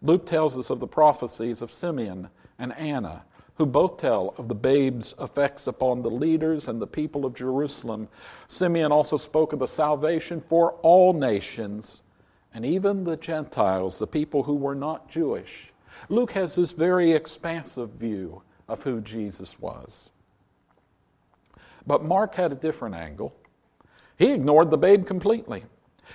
Luke 0.01 0.25
tells 0.25 0.57
us 0.57 0.69
of 0.69 0.79
the 0.79 0.88
prophecies 0.88 1.62
of 1.62 1.69
Simeon 1.71 2.29
and 2.57 2.75
Anna 2.77 3.24
who 3.62 3.65
both 3.67 3.98
tell 3.98 4.33
of 4.39 4.48
the 4.48 4.55
babe's 4.55 5.13
effects 5.19 5.67
upon 5.67 6.01
the 6.01 6.10
leaders 6.10 6.67
and 6.67 6.81
the 6.81 6.88
people 6.88 7.25
of 7.25 7.36
Jerusalem. 7.36 8.07
Simeon 8.48 8.91
also 8.91 9.17
spoke 9.17 9.53
of 9.53 9.60
the 9.60 9.67
salvation 9.67 10.41
for 10.41 10.74
all 10.81 11.13
nations 11.13 12.01
and 12.55 12.65
even 12.65 13.03
the 13.03 13.17
Gentiles, 13.17 14.00
the 14.00 14.07
people 14.07 14.41
who 14.41 14.55
were 14.55 14.74
not 14.74 15.10
Jewish. 15.10 15.70
Luke 16.10 16.31
has 16.31 16.55
this 16.55 16.71
very 16.71 17.12
expansive 17.12 17.91
view 17.91 18.41
of 18.67 18.83
who 18.83 19.01
Jesus 19.01 19.60
was. 19.60 20.10
But 21.86 22.03
Mark 22.03 22.36
had 22.36 22.51
a 22.51 22.55
different 22.55 22.95
angle. 22.95 23.33
He 24.17 24.33
ignored 24.33 24.69
the 24.69 24.77
babe 24.77 25.05
completely. 25.07 25.63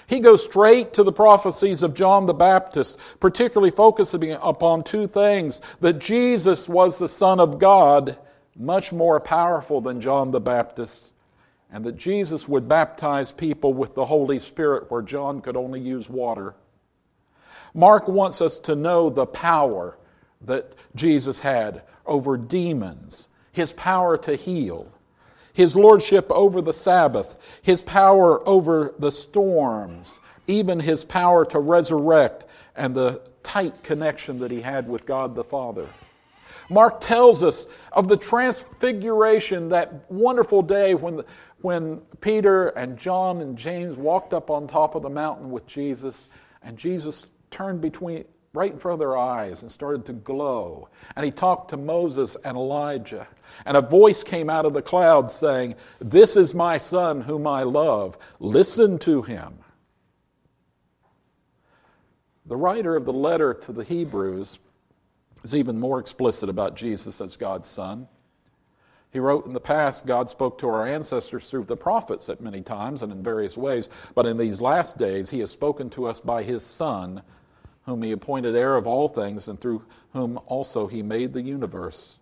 He 0.06 0.20
goes 0.20 0.44
straight 0.44 0.94
to 0.94 1.02
the 1.02 1.12
prophecies 1.12 1.82
of 1.82 1.94
John 1.94 2.26
the 2.26 2.34
Baptist, 2.34 2.98
particularly 3.20 3.70
focusing 3.70 4.32
upon 4.32 4.82
two 4.82 5.06
things 5.06 5.60
that 5.80 5.98
Jesus 5.98 6.68
was 6.68 6.98
the 6.98 7.08
Son 7.08 7.40
of 7.40 7.58
God, 7.58 8.18
much 8.56 8.92
more 8.92 9.20
powerful 9.20 9.80
than 9.80 10.00
John 10.00 10.30
the 10.30 10.40
Baptist, 10.40 11.10
and 11.70 11.84
that 11.84 11.96
Jesus 11.96 12.48
would 12.48 12.68
baptize 12.68 13.32
people 13.32 13.74
with 13.74 13.94
the 13.94 14.04
Holy 14.04 14.38
Spirit 14.38 14.90
where 14.90 15.02
John 15.02 15.40
could 15.40 15.56
only 15.56 15.80
use 15.80 16.08
water. 16.08 16.54
Mark 17.76 18.08
wants 18.08 18.40
us 18.40 18.58
to 18.60 18.74
know 18.74 19.10
the 19.10 19.26
power 19.26 19.98
that 20.40 20.74
Jesus 20.94 21.40
had 21.40 21.82
over 22.06 22.38
demons, 22.38 23.28
his 23.52 23.72
power 23.74 24.16
to 24.16 24.34
heal, 24.34 24.90
his 25.52 25.76
lordship 25.76 26.32
over 26.32 26.62
the 26.62 26.72
Sabbath, 26.72 27.36
his 27.60 27.82
power 27.82 28.46
over 28.48 28.94
the 28.98 29.12
storms, 29.12 30.20
even 30.46 30.80
his 30.80 31.04
power 31.04 31.44
to 31.44 31.58
resurrect, 31.58 32.46
and 32.76 32.94
the 32.94 33.20
tight 33.42 33.82
connection 33.82 34.38
that 34.38 34.50
he 34.50 34.62
had 34.62 34.88
with 34.88 35.04
God 35.04 35.34
the 35.34 35.44
Father. 35.44 35.86
Mark 36.70 37.00
tells 37.00 37.44
us 37.44 37.68
of 37.92 38.08
the 38.08 38.16
transfiguration, 38.16 39.68
that 39.68 40.10
wonderful 40.10 40.62
day 40.62 40.94
when, 40.94 41.22
when 41.60 41.98
Peter 42.22 42.68
and 42.68 42.96
John 42.96 43.42
and 43.42 43.58
James 43.58 43.98
walked 43.98 44.32
up 44.32 44.50
on 44.50 44.66
top 44.66 44.94
of 44.94 45.02
the 45.02 45.10
mountain 45.10 45.50
with 45.50 45.66
Jesus, 45.66 46.30
and 46.62 46.78
Jesus 46.78 47.30
turned 47.56 47.80
between 47.80 48.24
right 48.52 48.72
in 48.72 48.78
front 48.78 48.94
of 48.94 48.98
their 48.98 49.16
eyes 49.16 49.62
and 49.62 49.70
started 49.70 50.06
to 50.06 50.12
glow. 50.12 50.88
And 51.14 51.24
he 51.24 51.30
talked 51.30 51.70
to 51.70 51.76
Moses 51.76 52.36
and 52.44 52.56
Elijah. 52.56 53.26
And 53.64 53.76
a 53.76 53.82
voice 53.82 54.22
came 54.22 54.50
out 54.50 54.66
of 54.66 54.74
the 54.74 54.82
cloud 54.82 55.30
saying, 55.30 55.74
This 55.98 56.36
is 56.36 56.54
my 56.54 56.78
son 56.78 57.20
whom 57.20 57.46
I 57.46 57.62
love. 57.62 58.18
Listen 58.40 58.98
to 59.00 59.22
him. 59.22 59.58
The 62.46 62.56
writer 62.56 62.94
of 62.94 63.04
the 63.04 63.12
letter 63.12 63.54
to 63.54 63.72
the 63.72 63.84
Hebrews 63.84 64.58
is 65.42 65.54
even 65.54 65.80
more 65.80 65.98
explicit 65.98 66.48
about 66.48 66.76
Jesus 66.76 67.20
as 67.20 67.36
God's 67.36 67.66
son. 67.66 68.06
He 69.12 69.18
wrote 69.18 69.46
in 69.46 69.54
the 69.54 69.60
past, 69.60 70.06
God 70.06 70.28
spoke 70.28 70.58
to 70.58 70.68
our 70.68 70.86
ancestors 70.86 71.48
through 71.48 71.64
the 71.64 71.76
prophets 71.76 72.28
at 72.28 72.40
many 72.40 72.60
times 72.60 73.02
and 73.02 73.10
in 73.10 73.22
various 73.22 73.56
ways, 73.56 73.88
but 74.14 74.26
in 74.26 74.36
these 74.36 74.60
last 74.60 74.98
days, 74.98 75.30
He 75.30 75.40
has 75.40 75.50
spoken 75.50 75.88
to 75.90 76.06
us 76.06 76.20
by 76.20 76.42
His 76.42 76.62
Son, 76.64 77.22
whom 77.86 78.02
he 78.02 78.10
appointed 78.10 78.56
heir 78.56 78.76
of 78.76 78.86
all 78.86 79.08
things, 79.08 79.46
and 79.48 79.58
through 79.58 79.82
whom 80.12 80.38
also 80.46 80.88
he 80.88 81.02
made 81.02 81.32
the 81.32 81.40
universe. 81.40 82.18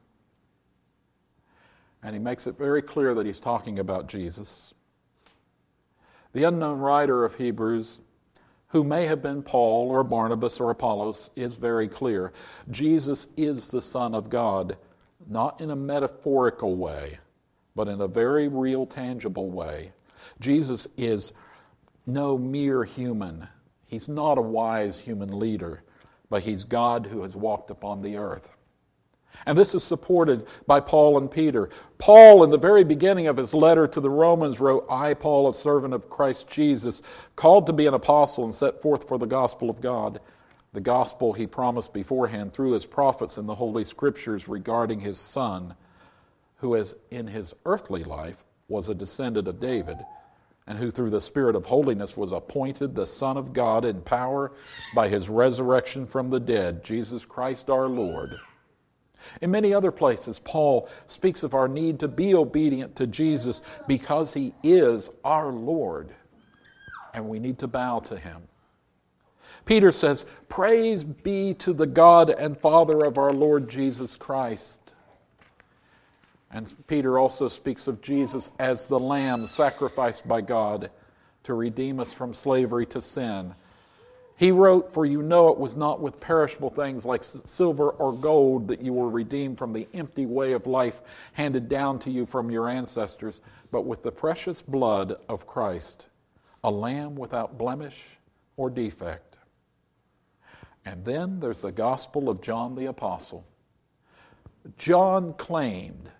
And 2.02 2.14
he 2.14 2.20
makes 2.20 2.46
it 2.46 2.58
very 2.58 2.82
clear 2.82 3.14
that 3.14 3.24
he's 3.24 3.40
talking 3.40 3.78
about 3.78 4.06
Jesus. 4.06 4.74
The 6.34 6.44
unknown 6.44 6.80
writer 6.80 7.24
of 7.24 7.34
Hebrews, 7.36 7.98
who 8.68 8.84
may 8.84 9.06
have 9.06 9.22
been 9.22 9.42
Paul 9.42 9.90
or 9.90 10.04
Barnabas 10.04 10.60
or 10.60 10.70
Apollos, 10.70 11.30
is 11.34 11.56
very 11.56 11.88
clear. 11.88 12.32
Jesus 12.70 13.28
is 13.38 13.70
the 13.70 13.80
Son 13.80 14.14
of 14.14 14.28
God, 14.28 14.76
not 15.26 15.62
in 15.62 15.70
a 15.70 15.76
metaphorical 15.76 16.76
way, 16.76 17.18
but 17.74 17.88
in 17.88 18.02
a 18.02 18.08
very 18.08 18.48
real, 18.48 18.84
tangible 18.84 19.48
way. 19.48 19.92
Jesus 20.40 20.86
is 20.98 21.32
no 22.06 22.36
mere 22.36 22.84
human 22.84 23.48
He's 23.94 24.08
not 24.08 24.38
a 24.38 24.42
wise 24.42 24.98
human 24.98 25.38
leader, 25.38 25.84
but 26.28 26.42
he's 26.42 26.64
God 26.64 27.06
who 27.06 27.22
has 27.22 27.36
walked 27.36 27.70
upon 27.70 28.02
the 28.02 28.16
earth. 28.16 28.56
And 29.46 29.56
this 29.56 29.72
is 29.72 29.84
supported 29.84 30.48
by 30.66 30.80
Paul 30.80 31.16
and 31.16 31.30
Peter. 31.30 31.70
Paul, 31.98 32.42
in 32.42 32.50
the 32.50 32.58
very 32.58 32.82
beginning 32.82 33.28
of 33.28 33.36
his 33.36 33.54
letter 33.54 33.86
to 33.86 34.00
the 34.00 34.10
Romans, 34.10 34.58
wrote, 34.58 34.84
I, 34.90 35.14
Paul, 35.14 35.48
a 35.48 35.54
servant 35.54 35.94
of 35.94 36.10
Christ 36.10 36.48
Jesus, 36.48 37.02
called 37.36 37.68
to 37.68 37.72
be 37.72 37.86
an 37.86 37.94
apostle 37.94 38.42
and 38.42 38.52
set 38.52 38.82
forth 38.82 39.06
for 39.06 39.16
the 39.16 39.26
gospel 39.26 39.70
of 39.70 39.80
God, 39.80 40.18
the 40.72 40.80
gospel 40.80 41.32
he 41.32 41.46
promised 41.46 41.92
beforehand 41.92 42.52
through 42.52 42.72
his 42.72 42.86
prophets 42.86 43.38
in 43.38 43.46
the 43.46 43.54
Holy 43.54 43.84
Scriptures 43.84 44.48
regarding 44.48 44.98
his 44.98 45.20
Son, 45.20 45.72
who, 46.56 46.74
as 46.74 46.96
in 47.12 47.28
his 47.28 47.54
earthly 47.64 48.02
life, 48.02 48.42
was 48.66 48.88
a 48.88 48.94
descendant 48.94 49.46
of 49.46 49.60
David 49.60 49.98
and 50.66 50.78
who 50.78 50.90
through 50.90 51.10
the 51.10 51.20
Spirit 51.20 51.56
of 51.56 51.66
holiness 51.66 52.16
was 52.16 52.32
appointed 52.32 52.94
the 52.94 53.06
Son 53.06 53.36
of 53.36 53.52
God 53.52 53.84
in 53.84 54.00
power 54.00 54.52
by 54.94 55.08
his 55.08 55.28
resurrection 55.28 56.06
from 56.06 56.30
the 56.30 56.40
dead, 56.40 56.82
Jesus 56.82 57.24
Christ 57.24 57.68
our 57.68 57.88
Lord. 57.88 58.38
In 59.40 59.50
many 59.50 59.72
other 59.72 59.90
places, 59.90 60.38
Paul 60.38 60.88
speaks 61.06 61.42
of 61.42 61.54
our 61.54 61.68
need 61.68 62.00
to 62.00 62.08
be 62.08 62.34
obedient 62.34 62.96
to 62.96 63.06
Jesus 63.06 63.62
because 63.86 64.34
he 64.34 64.54
is 64.62 65.10
our 65.24 65.50
Lord, 65.52 66.10
and 67.12 67.28
we 67.28 67.38
need 67.38 67.58
to 67.60 67.66
bow 67.66 68.00
to 68.00 68.18
him. 68.18 68.42
Peter 69.64 69.92
says, 69.92 70.26
Praise 70.48 71.04
be 71.04 71.54
to 71.54 71.72
the 71.72 71.86
God 71.86 72.28
and 72.30 72.58
Father 72.58 73.04
of 73.04 73.16
our 73.16 73.32
Lord 73.32 73.68
Jesus 73.68 74.16
Christ 74.16 74.78
and 76.54 76.72
Peter 76.86 77.18
also 77.18 77.48
speaks 77.48 77.88
of 77.88 78.00
Jesus 78.00 78.52
as 78.60 78.86
the 78.86 78.98
lamb 78.98 79.44
sacrificed 79.44 80.26
by 80.26 80.40
God 80.40 80.88
to 81.42 81.52
redeem 81.52 81.98
us 81.98 82.14
from 82.14 82.32
slavery 82.32 82.86
to 82.86 83.00
sin. 83.00 83.56
He 84.36 84.52
wrote, 84.52 84.94
For 84.94 85.04
you 85.04 85.20
know 85.20 85.48
it 85.48 85.58
was 85.58 85.76
not 85.76 86.00
with 86.00 86.20
perishable 86.20 86.70
things 86.70 87.04
like 87.04 87.24
silver 87.24 87.90
or 87.90 88.12
gold 88.12 88.68
that 88.68 88.80
you 88.80 88.92
were 88.92 89.10
redeemed 89.10 89.58
from 89.58 89.72
the 89.72 89.88
empty 89.94 90.26
way 90.26 90.52
of 90.52 90.68
life 90.68 91.00
handed 91.32 91.68
down 91.68 91.98
to 92.00 92.10
you 92.10 92.24
from 92.24 92.52
your 92.52 92.68
ancestors, 92.68 93.40
but 93.72 93.82
with 93.82 94.04
the 94.04 94.12
precious 94.12 94.62
blood 94.62 95.16
of 95.28 95.48
Christ, 95.48 96.06
a 96.62 96.70
lamb 96.70 97.16
without 97.16 97.58
blemish 97.58 98.00
or 98.56 98.70
defect. 98.70 99.38
And 100.84 101.04
then 101.04 101.40
there's 101.40 101.62
the 101.62 101.72
gospel 101.72 102.28
of 102.28 102.42
John 102.42 102.76
the 102.76 102.86
Apostle. 102.86 103.44
John 104.78 105.32
claimed 105.34 106.10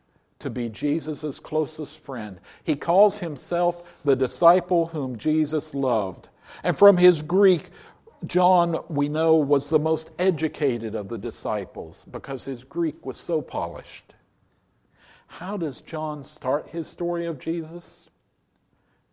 to 0.45 0.51
be 0.51 0.69
Jesus' 0.69 1.41
closest 1.41 2.05
friend. 2.05 2.39
He 2.65 2.77
calls 2.77 3.19
himself 3.19 4.03
the 4.05 4.15
disciple 4.15 4.87
whom 4.87 5.17
Jesus 5.17 5.75
loved. 5.75 6.29
And 6.63 6.77
from 6.77 6.99
his 6.99 7.23
Greek, 7.23 7.71
John, 8.27 8.77
we 8.91 9.09
know, 9.09 9.37
was 9.37 9.71
the 9.71 9.79
most 9.79 10.11
educated 10.19 10.95
of 10.95 11.09
the 11.09 11.17
disciples 11.17 12.05
because 12.11 12.45
his 12.45 12.63
Greek 12.63 13.07
was 13.07 13.17
so 13.17 13.41
polished. 13.41 14.15
How 15.27 15.57
does 15.57 15.81
John 15.81 16.23
start 16.23 16.69
his 16.69 16.87
story 16.87 17.25
of 17.25 17.39
Jesus? 17.39 18.11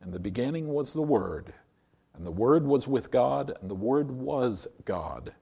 In 0.04 0.12
the 0.12 0.20
beginning 0.20 0.68
was 0.68 0.92
the 0.92 1.02
Word, 1.02 1.54
and 2.14 2.26
the 2.26 2.32
Word 2.32 2.66
was 2.66 2.90
with 2.90 3.10
God, 3.10 3.54
and 3.62 3.70
the 3.70 3.76
Word 3.76 4.12
was 4.12 4.68
God. 4.84 5.34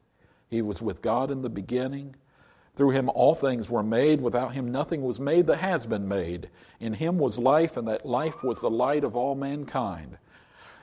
He 0.49 0.61
was 0.61 0.83
with 0.83 1.01
God 1.01 1.31
in 1.31 1.41
the 1.41 1.49
beginning. 1.49 2.15
Through 2.75 2.91
him 2.91 3.09
all 3.09 3.35
things 3.35 3.69
were 3.69 3.83
made. 3.83 4.21
Without 4.21 4.53
him 4.53 4.71
nothing 4.71 5.03
was 5.03 5.19
made 5.19 5.47
that 5.47 5.57
has 5.57 5.85
been 5.85 6.07
made. 6.07 6.49
In 6.79 6.93
him 6.93 7.17
was 7.17 7.37
life, 7.37 7.77
and 7.77 7.87
that 7.87 8.05
life 8.05 8.43
was 8.43 8.61
the 8.61 8.69
light 8.69 9.03
of 9.03 9.15
all 9.15 9.35
mankind. 9.35 10.17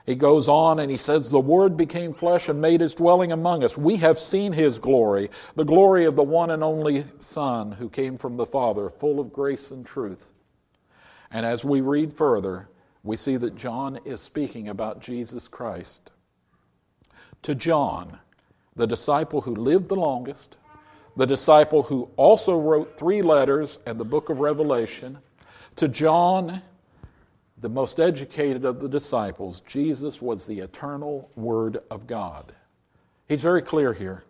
He 0.07 0.15
goes 0.15 0.47
on 0.47 0.79
and 0.79 0.89
he 0.89 0.95
says, 0.95 1.29
The 1.29 1.39
Word 1.39 1.75
became 1.75 2.13
flesh 2.13 2.47
and 2.47 2.61
made 2.61 2.79
his 2.79 2.95
dwelling 2.95 3.33
among 3.33 3.65
us. 3.65 3.77
We 3.77 3.97
have 3.97 4.17
seen 4.17 4.53
his 4.53 4.79
glory, 4.79 5.29
the 5.55 5.65
glory 5.65 6.05
of 6.05 6.15
the 6.15 6.23
one 6.23 6.49
and 6.49 6.63
only 6.63 7.03
Son 7.19 7.73
who 7.73 7.89
came 7.89 8.15
from 8.15 8.37
the 8.37 8.45
Father, 8.45 8.89
full 8.89 9.19
of 9.19 9.33
grace 9.33 9.69
and 9.69 9.85
truth. 9.85 10.33
And 11.29 11.45
as 11.45 11.65
we 11.65 11.81
read 11.81 12.13
further, 12.13 12.69
we 13.03 13.17
see 13.17 13.35
that 13.35 13.55
John 13.55 13.99
is 14.05 14.21
speaking 14.21 14.69
about 14.69 15.01
Jesus 15.01 15.49
Christ. 15.49 16.09
To 17.41 17.53
John, 17.53 18.17
the 18.77 18.87
disciple 18.87 19.41
who 19.41 19.55
lived 19.55 19.89
the 19.89 19.95
longest, 19.95 20.55
the 21.17 21.25
disciple 21.25 21.81
who 21.81 22.09
also 22.15 22.55
wrote 22.55 22.95
three 22.95 23.23
letters 23.23 23.79
and 23.87 23.99
the 23.99 24.05
book 24.05 24.29
of 24.29 24.39
Revelation, 24.39 25.17
to 25.77 25.87
John, 25.87 26.61
the 27.57 27.69
most 27.69 27.99
educated 27.99 28.65
of 28.65 28.79
the 28.79 28.87
disciples, 28.87 29.61
Jesus 29.61 30.21
was 30.21 30.45
the 30.45 30.59
eternal 30.59 31.31
Word 31.35 31.79
of 31.89 32.05
God. 32.05 32.53
He's 33.27 33.41
very 33.41 33.63
clear 33.63 33.93
here. 33.93 34.25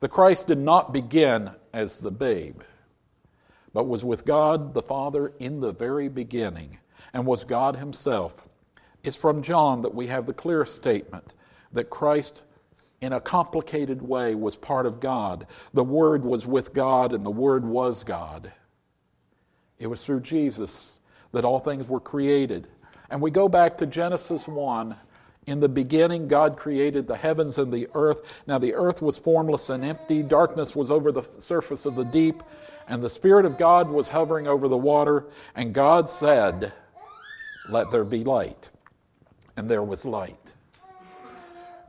The 0.00 0.08
Christ 0.08 0.46
did 0.46 0.58
not 0.58 0.94
begin 0.94 1.50
as 1.74 2.00
the 2.00 2.10
babe, 2.10 2.62
but 3.74 3.86
was 3.86 4.02
with 4.02 4.24
God 4.24 4.72
the 4.72 4.82
Father 4.82 5.30
in 5.38 5.60
the 5.60 5.72
very 5.72 6.08
beginning 6.08 6.78
and 7.12 7.26
was 7.26 7.44
God 7.44 7.76
Himself. 7.76 8.48
It's 9.02 9.16
from 9.16 9.42
John 9.42 9.82
that 9.82 9.94
we 9.94 10.06
have 10.06 10.24
the 10.24 10.32
clear 10.32 10.64
statement 10.64 11.34
that 11.72 11.90
Christ 11.90 12.40
in 13.00 13.12
a 13.12 13.20
complicated 13.20 14.00
way 14.00 14.34
was 14.34 14.56
part 14.56 14.86
of 14.86 15.00
God. 15.00 15.46
The 15.72 15.84
Word 15.84 16.24
was 16.24 16.46
with 16.46 16.72
God, 16.72 17.12
and 17.12 17.24
the 17.24 17.30
Word 17.30 17.64
was 17.64 18.04
God. 18.04 18.52
It 19.78 19.86
was 19.86 20.04
through 20.04 20.20
Jesus 20.20 21.00
that 21.32 21.44
all 21.44 21.58
things 21.58 21.88
were 21.90 22.00
created. 22.00 22.68
And 23.10 23.20
we 23.20 23.30
go 23.30 23.48
back 23.48 23.76
to 23.78 23.86
Genesis 23.86 24.48
1. 24.48 24.96
In 25.46 25.60
the 25.60 25.68
beginning, 25.68 26.26
God 26.26 26.56
created 26.56 27.06
the 27.06 27.16
heavens 27.16 27.58
and 27.58 27.70
the 27.70 27.88
earth. 27.94 28.42
Now, 28.46 28.58
the 28.58 28.74
earth 28.74 29.02
was 29.02 29.18
formless 29.18 29.68
and 29.68 29.84
empty, 29.84 30.22
darkness 30.22 30.74
was 30.74 30.90
over 30.90 31.12
the 31.12 31.22
surface 31.22 31.84
of 31.84 31.96
the 31.96 32.04
deep, 32.04 32.42
and 32.88 33.02
the 33.02 33.10
Spirit 33.10 33.44
of 33.44 33.58
God 33.58 33.90
was 33.90 34.08
hovering 34.08 34.46
over 34.46 34.68
the 34.68 34.76
water. 34.76 35.26
And 35.54 35.74
God 35.74 36.08
said, 36.08 36.72
Let 37.68 37.90
there 37.90 38.04
be 38.04 38.24
light. 38.24 38.70
And 39.56 39.68
there 39.68 39.82
was 39.82 40.04
light. 40.04 40.43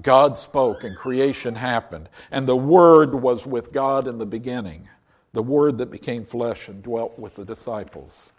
God 0.06 0.38
spoke 0.38 0.84
and 0.84 0.96
creation 0.96 1.56
happened. 1.56 2.10
And 2.30 2.48
the 2.48 2.56
Word 2.56 3.16
was 3.16 3.48
with 3.48 3.74
God 3.74 4.08
in 4.08 4.20
the 4.20 4.26
beginning, 4.26 4.88
the 5.34 5.42
Word 5.42 5.80
that 5.80 5.90
became 5.90 6.24
flesh 6.24 6.70
and 6.70 6.84
dwelt 6.84 7.18
with 7.18 7.34
the 7.34 7.44
disciples. 7.44 8.32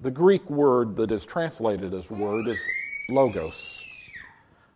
The 0.00 0.10
Greek 0.10 0.48
word 0.50 0.96
that 0.96 1.12
is 1.12 1.24
translated 1.24 1.94
as 1.94 2.10
word 2.10 2.48
is 2.48 2.66
logos. 3.10 3.84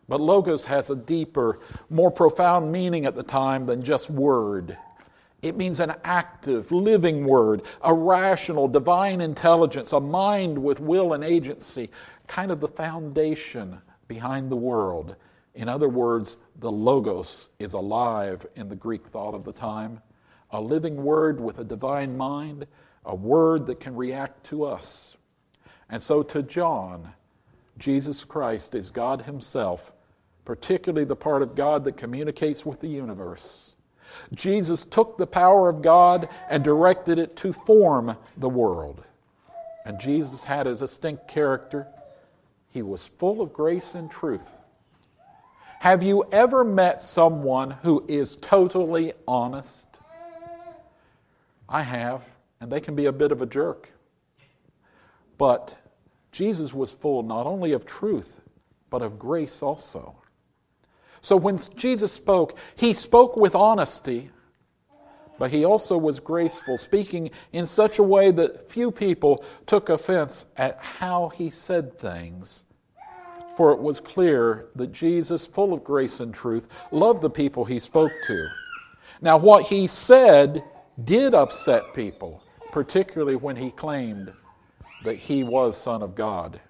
But 0.09 0.21
logos 0.21 0.65
has 0.67 0.91
a 0.91 0.95
deeper, 0.95 1.59
more 1.91 2.13
profound 2.13 2.71
meaning 2.71 3.07
at 3.07 3.17
the 3.17 3.25
time 3.25 3.65
than 3.65 3.83
just 3.83 4.09
word. 4.09 4.79
It 5.43 5.57
means 5.57 5.81
an 5.81 5.95
active, 6.05 6.71
living 6.71 7.27
word, 7.27 7.63
a 7.83 7.93
rational, 7.93 8.69
divine 8.69 9.21
intelligence, 9.21 9.93
a 9.93 10.01
mind 10.01 10.57
with 10.57 10.79
will 10.79 11.15
and 11.15 11.25
agency, 11.25 11.91
kind 12.29 12.53
of 12.53 12.61
the 12.61 12.69
foundation 12.69 13.81
behind 14.07 14.49
the 14.49 14.57
world. 14.57 15.17
In 15.57 15.71
other 15.71 15.89
words, 15.89 16.37
the 16.57 16.71
Logos 16.71 17.49
is 17.59 17.73
alive 17.73 18.47
in 18.57 18.69
the 18.69 18.77
Greek 18.77 19.07
thought 19.07 19.35
of 19.35 19.43
the 19.43 19.53
time, 19.53 20.01
a 20.51 20.61
living 20.61 21.03
word 21.03 21.41
with 21.41 21.59
a 21.59 21.65
divine 21.65 22.17
mind, 22.17 22.67
a 23.07 23.15
word 23.15 23.67
that 23.67 23.81
can 23.81 23.97
react 23.97 24.45
to 24.45 24.65
us. 24.65 25.17
And 25.89 26.01
so 26.01 26.23
to 26.25 26.43
John, 26.43 27.11
Jesus 27.79 28.23
Christ 28.23 28.75
is 28.75 28.91
God 28.91 29.23
Himself, 29.23 29.95
particularly 30.45 31.07
the 31.07 31.17
part 31.17 31.41
of 31.41 31.55
God 31.55 31.85
that 31.85 31.97
communicates 31.97 32.67
with 32.67 32.81
the 32.81 32.89
universe. 32.89 33.75
Jesus 34.35 34.85
took 34.85 35.17
the 35.17 35.27
power 35.27 35.71
of 35.71 35.81
God 35.81 36.29
and 36.51 36.63
directed 36.63 37.19
it 37.19 37.35
to 37.37 37.55
form 37.55 38.15
the 38.37 38.49
world. 38.49 39.05
And 39.87 39.99
Jesus 39.99 40.45
had 40.45 40.67
a 40.67 40.75
distinct 40.75 41.29
character. 41.29 41.87
He 42.73 42.83
was 42.83 43.09
full 43.09 43.41
of 43.41 43.55
grace 43.55 43.95
and 43.95 44.11
truth. 44.11 44.61
Have 45.81 46.03
you 46.03 46.25
ever 46.33 46.65
met 46.65 47.01
someone 47.01 47.71
who 47.71 48.05
is 48.09 48.37
totally 48.37 49.13
honest? 49.29 49.87
I 51.69 51.83
have, 51.83 52.37
and 52.61 52.71
they 52.71 52.81
can 52.81 52.95
be 52.95 53.07
a 53.07 53.13
bit 53.13 53.33
of 53.33 53.43
a 53.43 53.47
jerk. 53.47 53.91
But 55.39 55.77
Jesus 56.33 56.75
was 56.75 56.95
full 56.95 57.23
not 57.23 57.47
only 57.47 57.73
of 57.73 57.87
truth, 57.87 58.41
but 58.91 59.03
of 59.03 59.19
grace 59.19 59.63
also. 59.63 60.17
So 61.21 61.37
when 61.37 61.59
Jesus 61.77 62.13
spoke, 62.13 62.59
he 62.77 62.93
spoke 62.93 63.37
with 63.37 63.55
honesty, 63.55 64.31
but 65.39 65.51
he 65.51 65.65
also 65.65 65.99
was 65.99 66.21
graceful, 66.21 66.79
speaking 66.79 67.31
in 67.53 67.67
such 67.67 67.99
a 67.99 68.03
way 68.03 68.31
that 68.31 68.71
few 68.71 68.91
people 68.91 69.45
took 69.67 69.89
offense 69.89 70.47
at 70.57 70.79
how 70.79 71.31
he 71.31 71.51
said 71.51 71.99
things. 71.99 72.66
For 73.57 73.73
it 73.73 73.79
was 73.79 74.01
clear 74.01 74.69
that 74.77 74.93
Jesus, 74.93 75.47
full 75.47 75.73
of 75.73 75.83
grace 75.83 76.21
and 76.21 76.35
truth, 76.35 76.69
loved 76.93 77.23
the 77.23 77.31
people 77.31 77.65
he 77.65 77.79
spoke 77.79 78.13
to. 78.27 78.49
Now, 79.23 79.39
what 79.39 79.65
he 79.65 79.87
said 79.87 80.63
did 81.03 81.35
upset 81.35 81.95
people, 81.95 82.43
particularly 82.71 83.37
when 83.37 83.57
he 83.57 83.71
claimed 83.71 84.33
that 85.05 85.17
he 85.17 85.43
was 85.43 85.77
Son 85.77 86.03
of 86.03 86.15
God. 86.15 86.61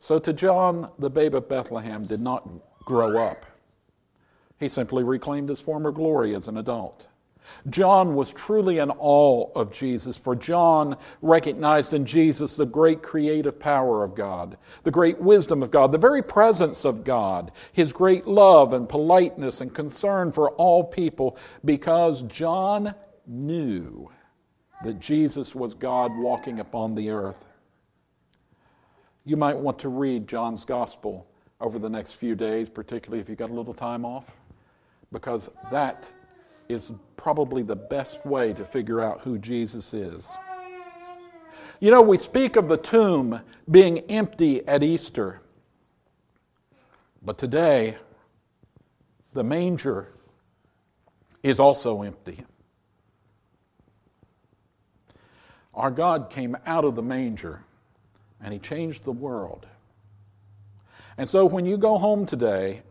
So 0.00 0.18
to 0.18 0.32
John, 0.32 0.90
the 0.98 1.10
babe 1.10 1.36
of 1.36 1.48
Bethlehem 1.48 2.04
did 2.04 2.20
not 2.20 2.48
grow 2.84 3.16
up. 3.16 3.46
He 4.58 4.68
simply 4.68 5.04
reclaimed 5.04 5.48
his 5.48 5.60
former 5.60 5.92
glory 5.92 6.34
as 6.34 6.48
an 6.48 6.56
adult. 6.56 7.06
John 7.70 8.14
was 8.14 8.32
truly 8.32 8.78
in 8.78 8.90
awe 8.90 9.50
of 9.54 9.72
Jesus, 9.72 10.18
for 10.18 10.34
John 10.34 10.96
recognized 11.20 11.94
in 11.94 12.04
Jesus 12.04 12.56
the 12.56 12.66
great 12.66 13.02
creative 13.02 13.58
power 13.58 14.02
of 14.02 14.14
God, 14.14 14.56
the 14.82 14.90
great 14.90 15.20
wisdom 15.20 15.62
of 15.62 15.70
God, 15.70 15.92
the 15.92 15.98
very 15.98 16.22
presence 16.22 16.84
of 16.84 17.04
God, 17.04 17.52
his 17.72 17.92
great 17.92 18.26
love 18.26 18.72
and 18.72 18.88
politeness 18.88 19.60
and 19.60 19.74
concern 19.74 20.32
for 20.32 20.50
all 20.52 20.84
people, 20.84 21.36
because 21.64 22.22
John 22.22 22.94
knew 23.26 24.10
that 24.84 24.98
Jesus 24.98 25.54
was 25.54 25.74
God 25.74 26.16
walking 26.16 26.58
upon 26.58 26.94
the 26.94 27.10
earth. 27.10 27.48
You 29.24 29.36
might 29.36 29.56
want 29.56 29.78
to 29.80 29.88
read 29.88 30.26
John's 30.26 30.64
Gospel 30.64 31.26
over 31.60 31.78
the 31.78 31.88
next 31.88 32.14
few 32.14 32.34
days, 32.34 32.68
particularly 32.68 33.20
if 33.20 33.28
you've 33.28 33.38
got 33.38 33.50
a 33.50 33.54
little 33.54 33.74
time 33.74 34.04
off, 34.04 34.36
because 35.12 35.48
that 35.70 36.10
is 36.72 36.92
probably 37.16 37.62
the 37.62 37.76
best 37.76 38.24
way 38.26 38.52
to 38.52 38.64
figure 38.64 39.00
out 39.00 39.20
who 39.20 39.38
Jesus 39.38 39.94
is. 39.94 40.30
You 41.80 41.90
know, 41.90 42.02
we 42.02 42.16
speak 42.16 42.56
of 42.56 42.68
the 42.68 42.76
tomb 42.76 43.40
being 43.70 43.98
empty 44.10 44.66
at 44.66 44.82
Easter, 44.82 45.40
but 47.22 47.38
today 47.38 47.96
the 49.32 49.44
manger 49.44 50.08
is 51.42 51.58
also 51.58 52.02
empty. 52.02 52.44
Our 55.74 55.90
God 55.90 56.30
came 56.30 56.56
out 56.66 56.84
of 56.84 56.94
the 56.94 57.02
manger 57.02 57.64
and 58.40 58.52
He 58.52 58.58
changed 58.58 59.04
the 59.04 59.12
world. 59.12 59.66
And 61.16 61.28
so 61.28 61.46
when 61.46 61.66
you 61.66 61.76
go 61.76 61.98
home 61.98 62.26
today 62.26 62.82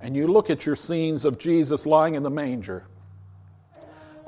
and 0.00 0.16
you 0.16 0.26
look 0.26 0.50
at 0.50 0.66
your 0.66 0.76
scenes 0.76 1.24
of 1.24 1.38
Jesus 1.38 1.86
lying 1.86 2.14
in 2.14 2.22
the 2.22 2.30
manger, 2.30 2.86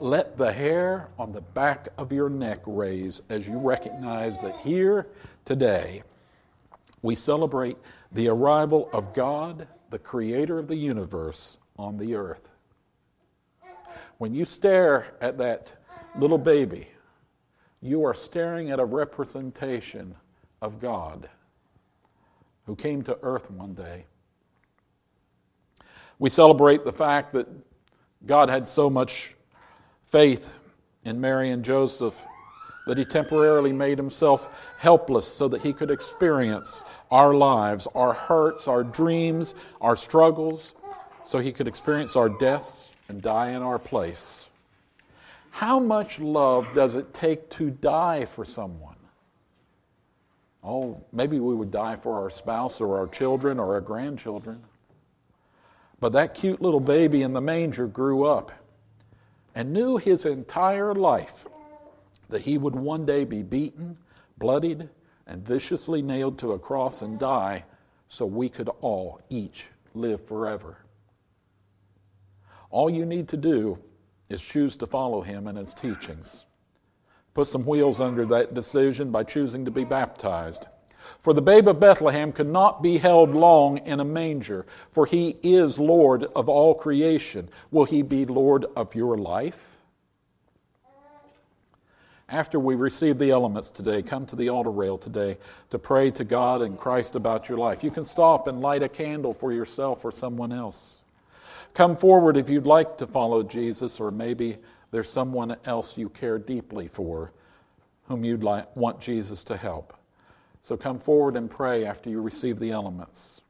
let 0.03 0.37
the 0.37 0.53
hair 0.53 1.09
on 1.19 1.33
the 1.33 1.41
back 1.41 1.89
of 1.99 2.13
your 2.13 2.29
neck 2.29 2.61
raise 2.67 3.23
as 3.29 3.47
you 3.47 3.59
recognize 3.59 4.41
that 4.43 4.59
here 4.61 5.09
today 5.45 6.03
we 7.03 7.15
celebrate 7.15 7.77
the 8.13 8.29
arrival 8.29 8.91
of 8.93 9.15
God, 9.15 9.67
the 9.91 9.99
creator 9.99 10.59
of 10.59 10.69
the 10.69 10.77
universe, 10.77 11.59
on 11.79 11.97
the 11.97 12.15
earth. 12.15 12.53
When 14.19 14.35
you 14.35 14.45
stare 14.45 15.15
at 15.21 15.39
that 15.39 15.75
little 16.19 16.39
baby, 16.39 16.89
you 17.81 18.05
are 18.05 18.15
staring 18.15 18.71
at 18.71 18.79
a 18.79 18.85
representation 18.85 20.15
of 20.61 20.79
God 20.79 21.29
who 22.67 22.77
came 22.77 23.03
to 23.03 23.19
earth 23.23 23.51
one 23.51 23.75
day. 23.75 24.05
We 26.19 26.29
celebrate 26.29 26.83
the 26.83 26.93
fact 26.93 27.33
that 27.33 27.49
God 28.27 28.51
had 28.51 28.69
so 28.69 28.91
much 28.91 29.35
faith 30.11 30.55
in 31.05 31.21
Mary 31.21 31.51
and 31.51 31.65
Joseph 31.65 32.23
that 32.87 32.99
he 32.99 33.05
temporarily 33.05 33.73
made 33.73 33.99
himself 33.99 34.49
helpless 34.77 35.27
so 35.27 35.49
that 35.49 35.61
he 35.61 35.73
could 35.73 35.91
experience 35.91 36.85
our 37.11 37.35
lives, 37.35 37.87
our 37.95 38.13
hurts, 38.13 38.67
our 38.67 38.83
dreams, 38.83 39.55
our 39.81 39.95
struggles, 39.95 40.75
so 41.25 41.39
he 41.39 41.53
could 41.53 41.69
experience 41.69 42.17
our 42.17 42.29
deaths 42.29 42.91
and 43.09 43.23
die 43.23 43.51
in 43.51 43.63
our 43.63 43.79
place. 43.79 44.49
How 45.51 45.79
much 45.79 46.19
love 46.19 46.67
does 46.75 46.95
it 46.95 47.13
take 47.13 47.49
to 47.51 47.71
die 47.71 48.25
for 48.25 48.45
someone? 48.45 48.97
Oh, 50.63 51.01
maybe 51.13 51.39
we 51.39 51.55
would 51.55 51.71
die 51.71 51.97
for 51.97 52.21
our 52.21 52.31
spouse 52.31 52.81
or 52.81 52.99
our 52.99 53.07
children 53.07 53.59
or 53.59 53.75
our 53.75 53.81
grandchildren. 53.81 54.63
But 56.01 56.13
that 56.13 56.35
cute 56.35 56.61
little 56.61 56.81
baby 56.81 57.23
in 57.23 57.33
the 57.33 57.41
manger 57.41 57.87
grew 57.87 58.25
up 58.25 58.53
and 59.55 59.73
knew 59.73 59.97
his 59.97 60.27
entire 60.27 60.95
life 60.95 61.47
that 62.29 62.43
he 62.43 62.59
would 62.59 62.75
one 62.75 63.05
day 63.05 63.25
be 63.25 63.43
beaten, 63.43 63.97
bloodied, 64.39 64.89
and 65.27 65.47
viciously 65.47 66.03
nailed 66.03 66.39
to 66.39 66.53
a 66.53 66.59
cross 66.59 67.03
and 67.03 67.19
die 67.19 67.65
so 68.09 68.27
we 68.27 68.49
could 68.49 68.69
all 68.81 69.21
each 69.29 69.69
live 69.95 70.25
forever. 70.27 70.79
All 72.71 72.89
you 72.89 73.05
need 73.05 73.29
to 73.29 73.37
do 73.37 73.79
is 74.29 74.41
choose 74.41 74.77
to 74.79 74.87
follow 74.87 75.23
him 75.23 75.47
and 75.47 75.59
his 75.59 75.75
teachings. 75.75 76.47
Put 77.35 77.47
some 77.47 77.65
wheels 77.65 78.01
under 78.01 78.25
that 78.27 78.55
decision 78.55 79.11
by 79.11 79.25
choosing 79.25 79.65
to 79.65 79.71
be 79.71 79.85
baptized. 79.85 80.67
For 81.21 81.33
the 81.33 81.43
babe 81.43 81.69
of 81.69 81.81
Bethlehem 81.81 82.33
could 82.33 82.49
not 82.49 82.83
be 82.83 82.99
held 82.99 83.31
long 83.31 83.79
in 83.79 84.01
a 84.01 84.05
manger, 84.05 84.67
for 84.93 85.07
he 85.07 85.37
is 85.43 85.79
Lord 85.79 86.25
of 86.37 86.49
all 86.49 86.75
creation. 86.75 87.49
Will 87.71 87.85
he 87.85 88.03
be 88.03 88.25
Lord 88.27 88.67
of 88.77 88.95
your 88.95 89.17
life? 89.17 89.67
After 92.29 92.61
we 92.61 92.77
receive 92.77 93.19
the 93.19 93.33
elements 93.33 93.73
today, 93.73 94.03
come 94.03 94.25
to 94.27 94.37
the 94.37 94.51
altar 94.51 94.71
rail 94.71 94.97
today 94.97 95.37
to 95.71 95.81
pray 95.81 96.13
to 96.13 96.23
God 96.23 96.63
and 96.63 96.79
Christ 96.79 97.17
about 97.17 97.49
your 97.49 97.59
life. 97.59 97.83
You 97.83 97.91
can 97.91 98.05
stop 98.05 98.47
and 98.47 98.61
light 98.61 98.85
a 98.85 98.89
candle 98.89 99.35
for 99.35 99.53
yourself 99.53 100.05
or 100.05 100.13
someone 100.13 100.53
else. 100.53 100.99
Come 101.75 101.97
forward 101.97 102.37
if 102.37 102.49
you'd 102.49 102.67
like 102.67 102.97
to 102.99 103.07
follow 103.09 103.43
Jesus, 103.43 103.99
or 103.99 104.13
maybe 104.13 104.59
there's 104.93 105.11
someone 105.11 105.57
else 105.65 105.99
you 105.99 106.09
care 106.09 106.39
deeply 106.39 106.87
for 106.87 107.33
whom 108.07 108.25
you'd 108.25 108.45
like, 108.45 108.75
want 108.77 109.01
Jesus 109.01 109.43
to 109.45 109.57
help. 109.57 109.97
So 110.63 110.77
come 110.77 110.99
forward 110.99 111.37
and 111.37 111.51
pray 111.51 111.85
after 111.85 112.11
you 112.11 112.21
receive 112.21 112.59
the 112.59 112.71
elements. 112.71 113.41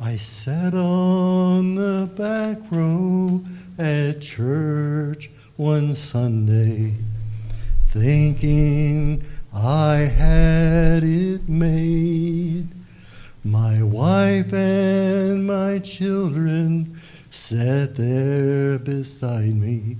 I 0.00 0.16
sat 0.16 0.74
on 0.74 1.76
the 1.76 2.10
back 2.16 2.58
row 2.70 3.44
at 3.78 4.20
church 4.20 5.30
one 5.56 5.94
Sunday, 5.94 6.94
thinking 7.86 9.24
I 9.54 9.96
had 9.96 11.04
it 11.04 11.48
made. 11.48 12.68
My 13.44 13.82
wife 13.82 14.52
and 14.52 15.46
my 15.46 15.78
children 15.78 17.00
sat 17.30 17.94
there 17.94 18.78
beside 18.78 19.54
me, 19.54 19.98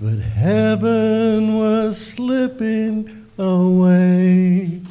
but 0.00 0.18
heaven 0.18 1.56
was 1.56 1.98
slipping 1.98 3.23
away. 3.38 4.82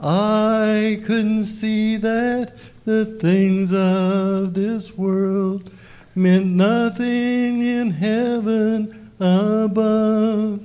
I 0.00 1.00
couldn't 1.04 1.46
see 1.46 1.96
that 1.96 2.52
the 2.84 3.04
things 3.04 3.72
of 3.72 4.54
this 4.54 4.96
world 4.96 5.70
meant 6.14 6.46
nothing 6.46 7.60
in 7.60 7.90
heaven 7.90 9.10
above. 9.18 10.60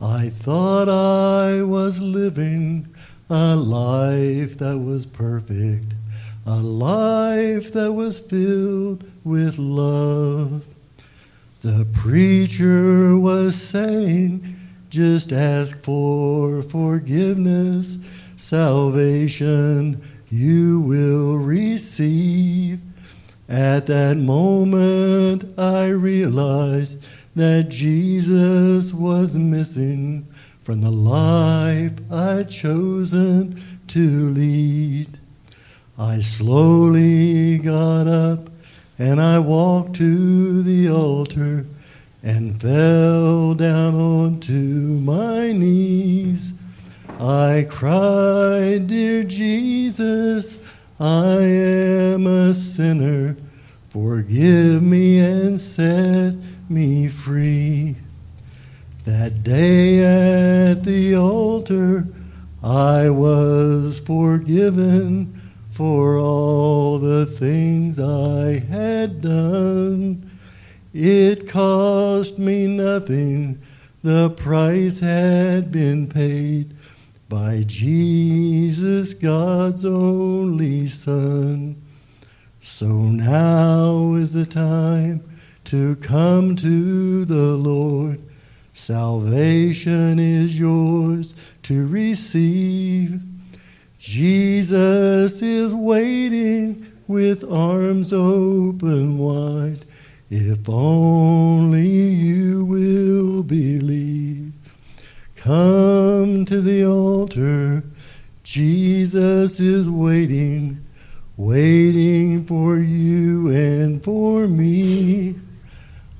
I 0.00 0.28
thought 0.28 0.88
I 0.88 1.62
was 1.62 2.00
living 2.00 2.94
a 3.30 3.56
life 3.56 4.58
that 4.58 4.78
was 4.78 5.06
perfect, 5.06 5.94
a 6.44 6.56
life 6.56 7.72
that 7.72 7.92
was 7.92 8.20
filled 8.20 9.10
with 9.24 9.58
love. 9.58 10.64
The 11.62 11.86
preacher 11.92 13.18
was 13.18 13.60
saying, 13.60 14.55
just 14.96 15.30
ask 15.30 15.78
for 15.82 16.62
forgiveness, 16.62 17.98
salvation 18.34 20.00
you 20.30 20.80
will 20.80 21.36
receive. 21.36 22.80
At 23.46 23.84
that 23.88 24.16
moment, 24.16 25.44
I 25.58 25.88
realized 25.88 26.98
that 27.34 27.68
Jesus 27.68 28.94
was 28.94 29.36
missing 29.36 30.26
from 30.62 30.80
the 30.80 30.90
life 30.90 31.92
I'd 32.10 32.48
chosen 32.48 33.62
to 33.88 34.30
lead. 34.30 35.18
I 35.98 36.20
slowly 36.20 37.58
got 37.58 38.06
up 38.06 38.48
and 38.98 39.20
I 39.20 39.40
walked 39.40 39.96
to 39.96 40.62
the 40.62 40.88
altar 40.88 41.66
and 42.26 42.60
fell 42.60 43.54
down 43.54 43.94
onto 43.94 44.52
my 44.52 45.52
knees. 45.52 46.52
I 47.20 47.68
cried, 47.70 48.88
Dear 48.88 49.22
Jesus, 49.22 50.58
I 50.98 51.36
am 51.36 52.26
a 52.26 52.52
sinner. 52.52 53.36
Forgive 53.90 54.82
me 54.82 55.20
and 55.20 55.60
set 55.60 56.34
me 56.68 57.06
free. 57.06 57.94
That 59.04 59.44
day 59.44 60.00
at 60.00 60.82
the 60.82 61.14
altar, 61.14 62.08
I 62.60 63.08
was 63.08 64.00
forgiven 64.00 65.40
for 65.70 66.18
all 66.18 66.98
the 66.98 67.24
things 67.24 68.00
I 68.00 68.58
had 68.58 69.20
done. 69.20 70.25
It 70.98 71.46
cost 71.46 72.38
me 72.38 72.66
nothing, 72.66 73.60
the 74.02 74.30
price 74.30 75.00
had 75.00 75.70
been 75.70 76.08
paid 76.08 76.74
by 77.28 77.64
Jesus, 77.66 79.12
God's 79.12 79.84
only 79.84 80.86
Son. 80.86 81.82
So 82.62 82.86
now 82.86 84.14
is 84.14 84.32
the 84.32 84.46
time 84.46 85.22
to 85.64 85.96
come 85.96 86.56
to 86.56 87.26
the 87.26 87.58
Lord. 87.58 88.22
Salvation 88.72 90.18
is 90.18 90.58
yours 90.58 91.34
to 91.64 91.86
receive. 91.86 93.20
Jesus 93.98 95.42
is 95.42 95.74
waiting 95.74 96.90
with 97.06 97.44
arms 97.52 98.14
open 98.14 99.18
wide. 99.18 99.84
If 100.28 100.68
only 100.68 101.86
you 101.86 102.64
will 102.64 103.44
believe. 103.44 104.52
Come 105.36 106.44
to 106.46 106.60
the 106.60 106.84
altar. 106.84 107.84
Jesus 108.42 109.60
is 109.60 109.88
waiting, 109.88 110.84
waiting 111.36 112.44
for 112.44 112.78
you 112.78 113.50
and 113.50 114.02
for 114.02 114.48
me. 114.48 115.36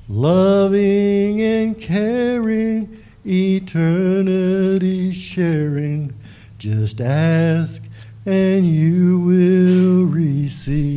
Loving 0.07 1.41
and 1.41 1.77
caring, 1.77 3.03
eternity 3.25 5.11
sharing. 5.11 6.13
Just 6.57 7.01
ask 7.01 7.83
and 8.25 8.65
you 8.65 9.19
will 9.19 10.05
receive. 10.05 10.96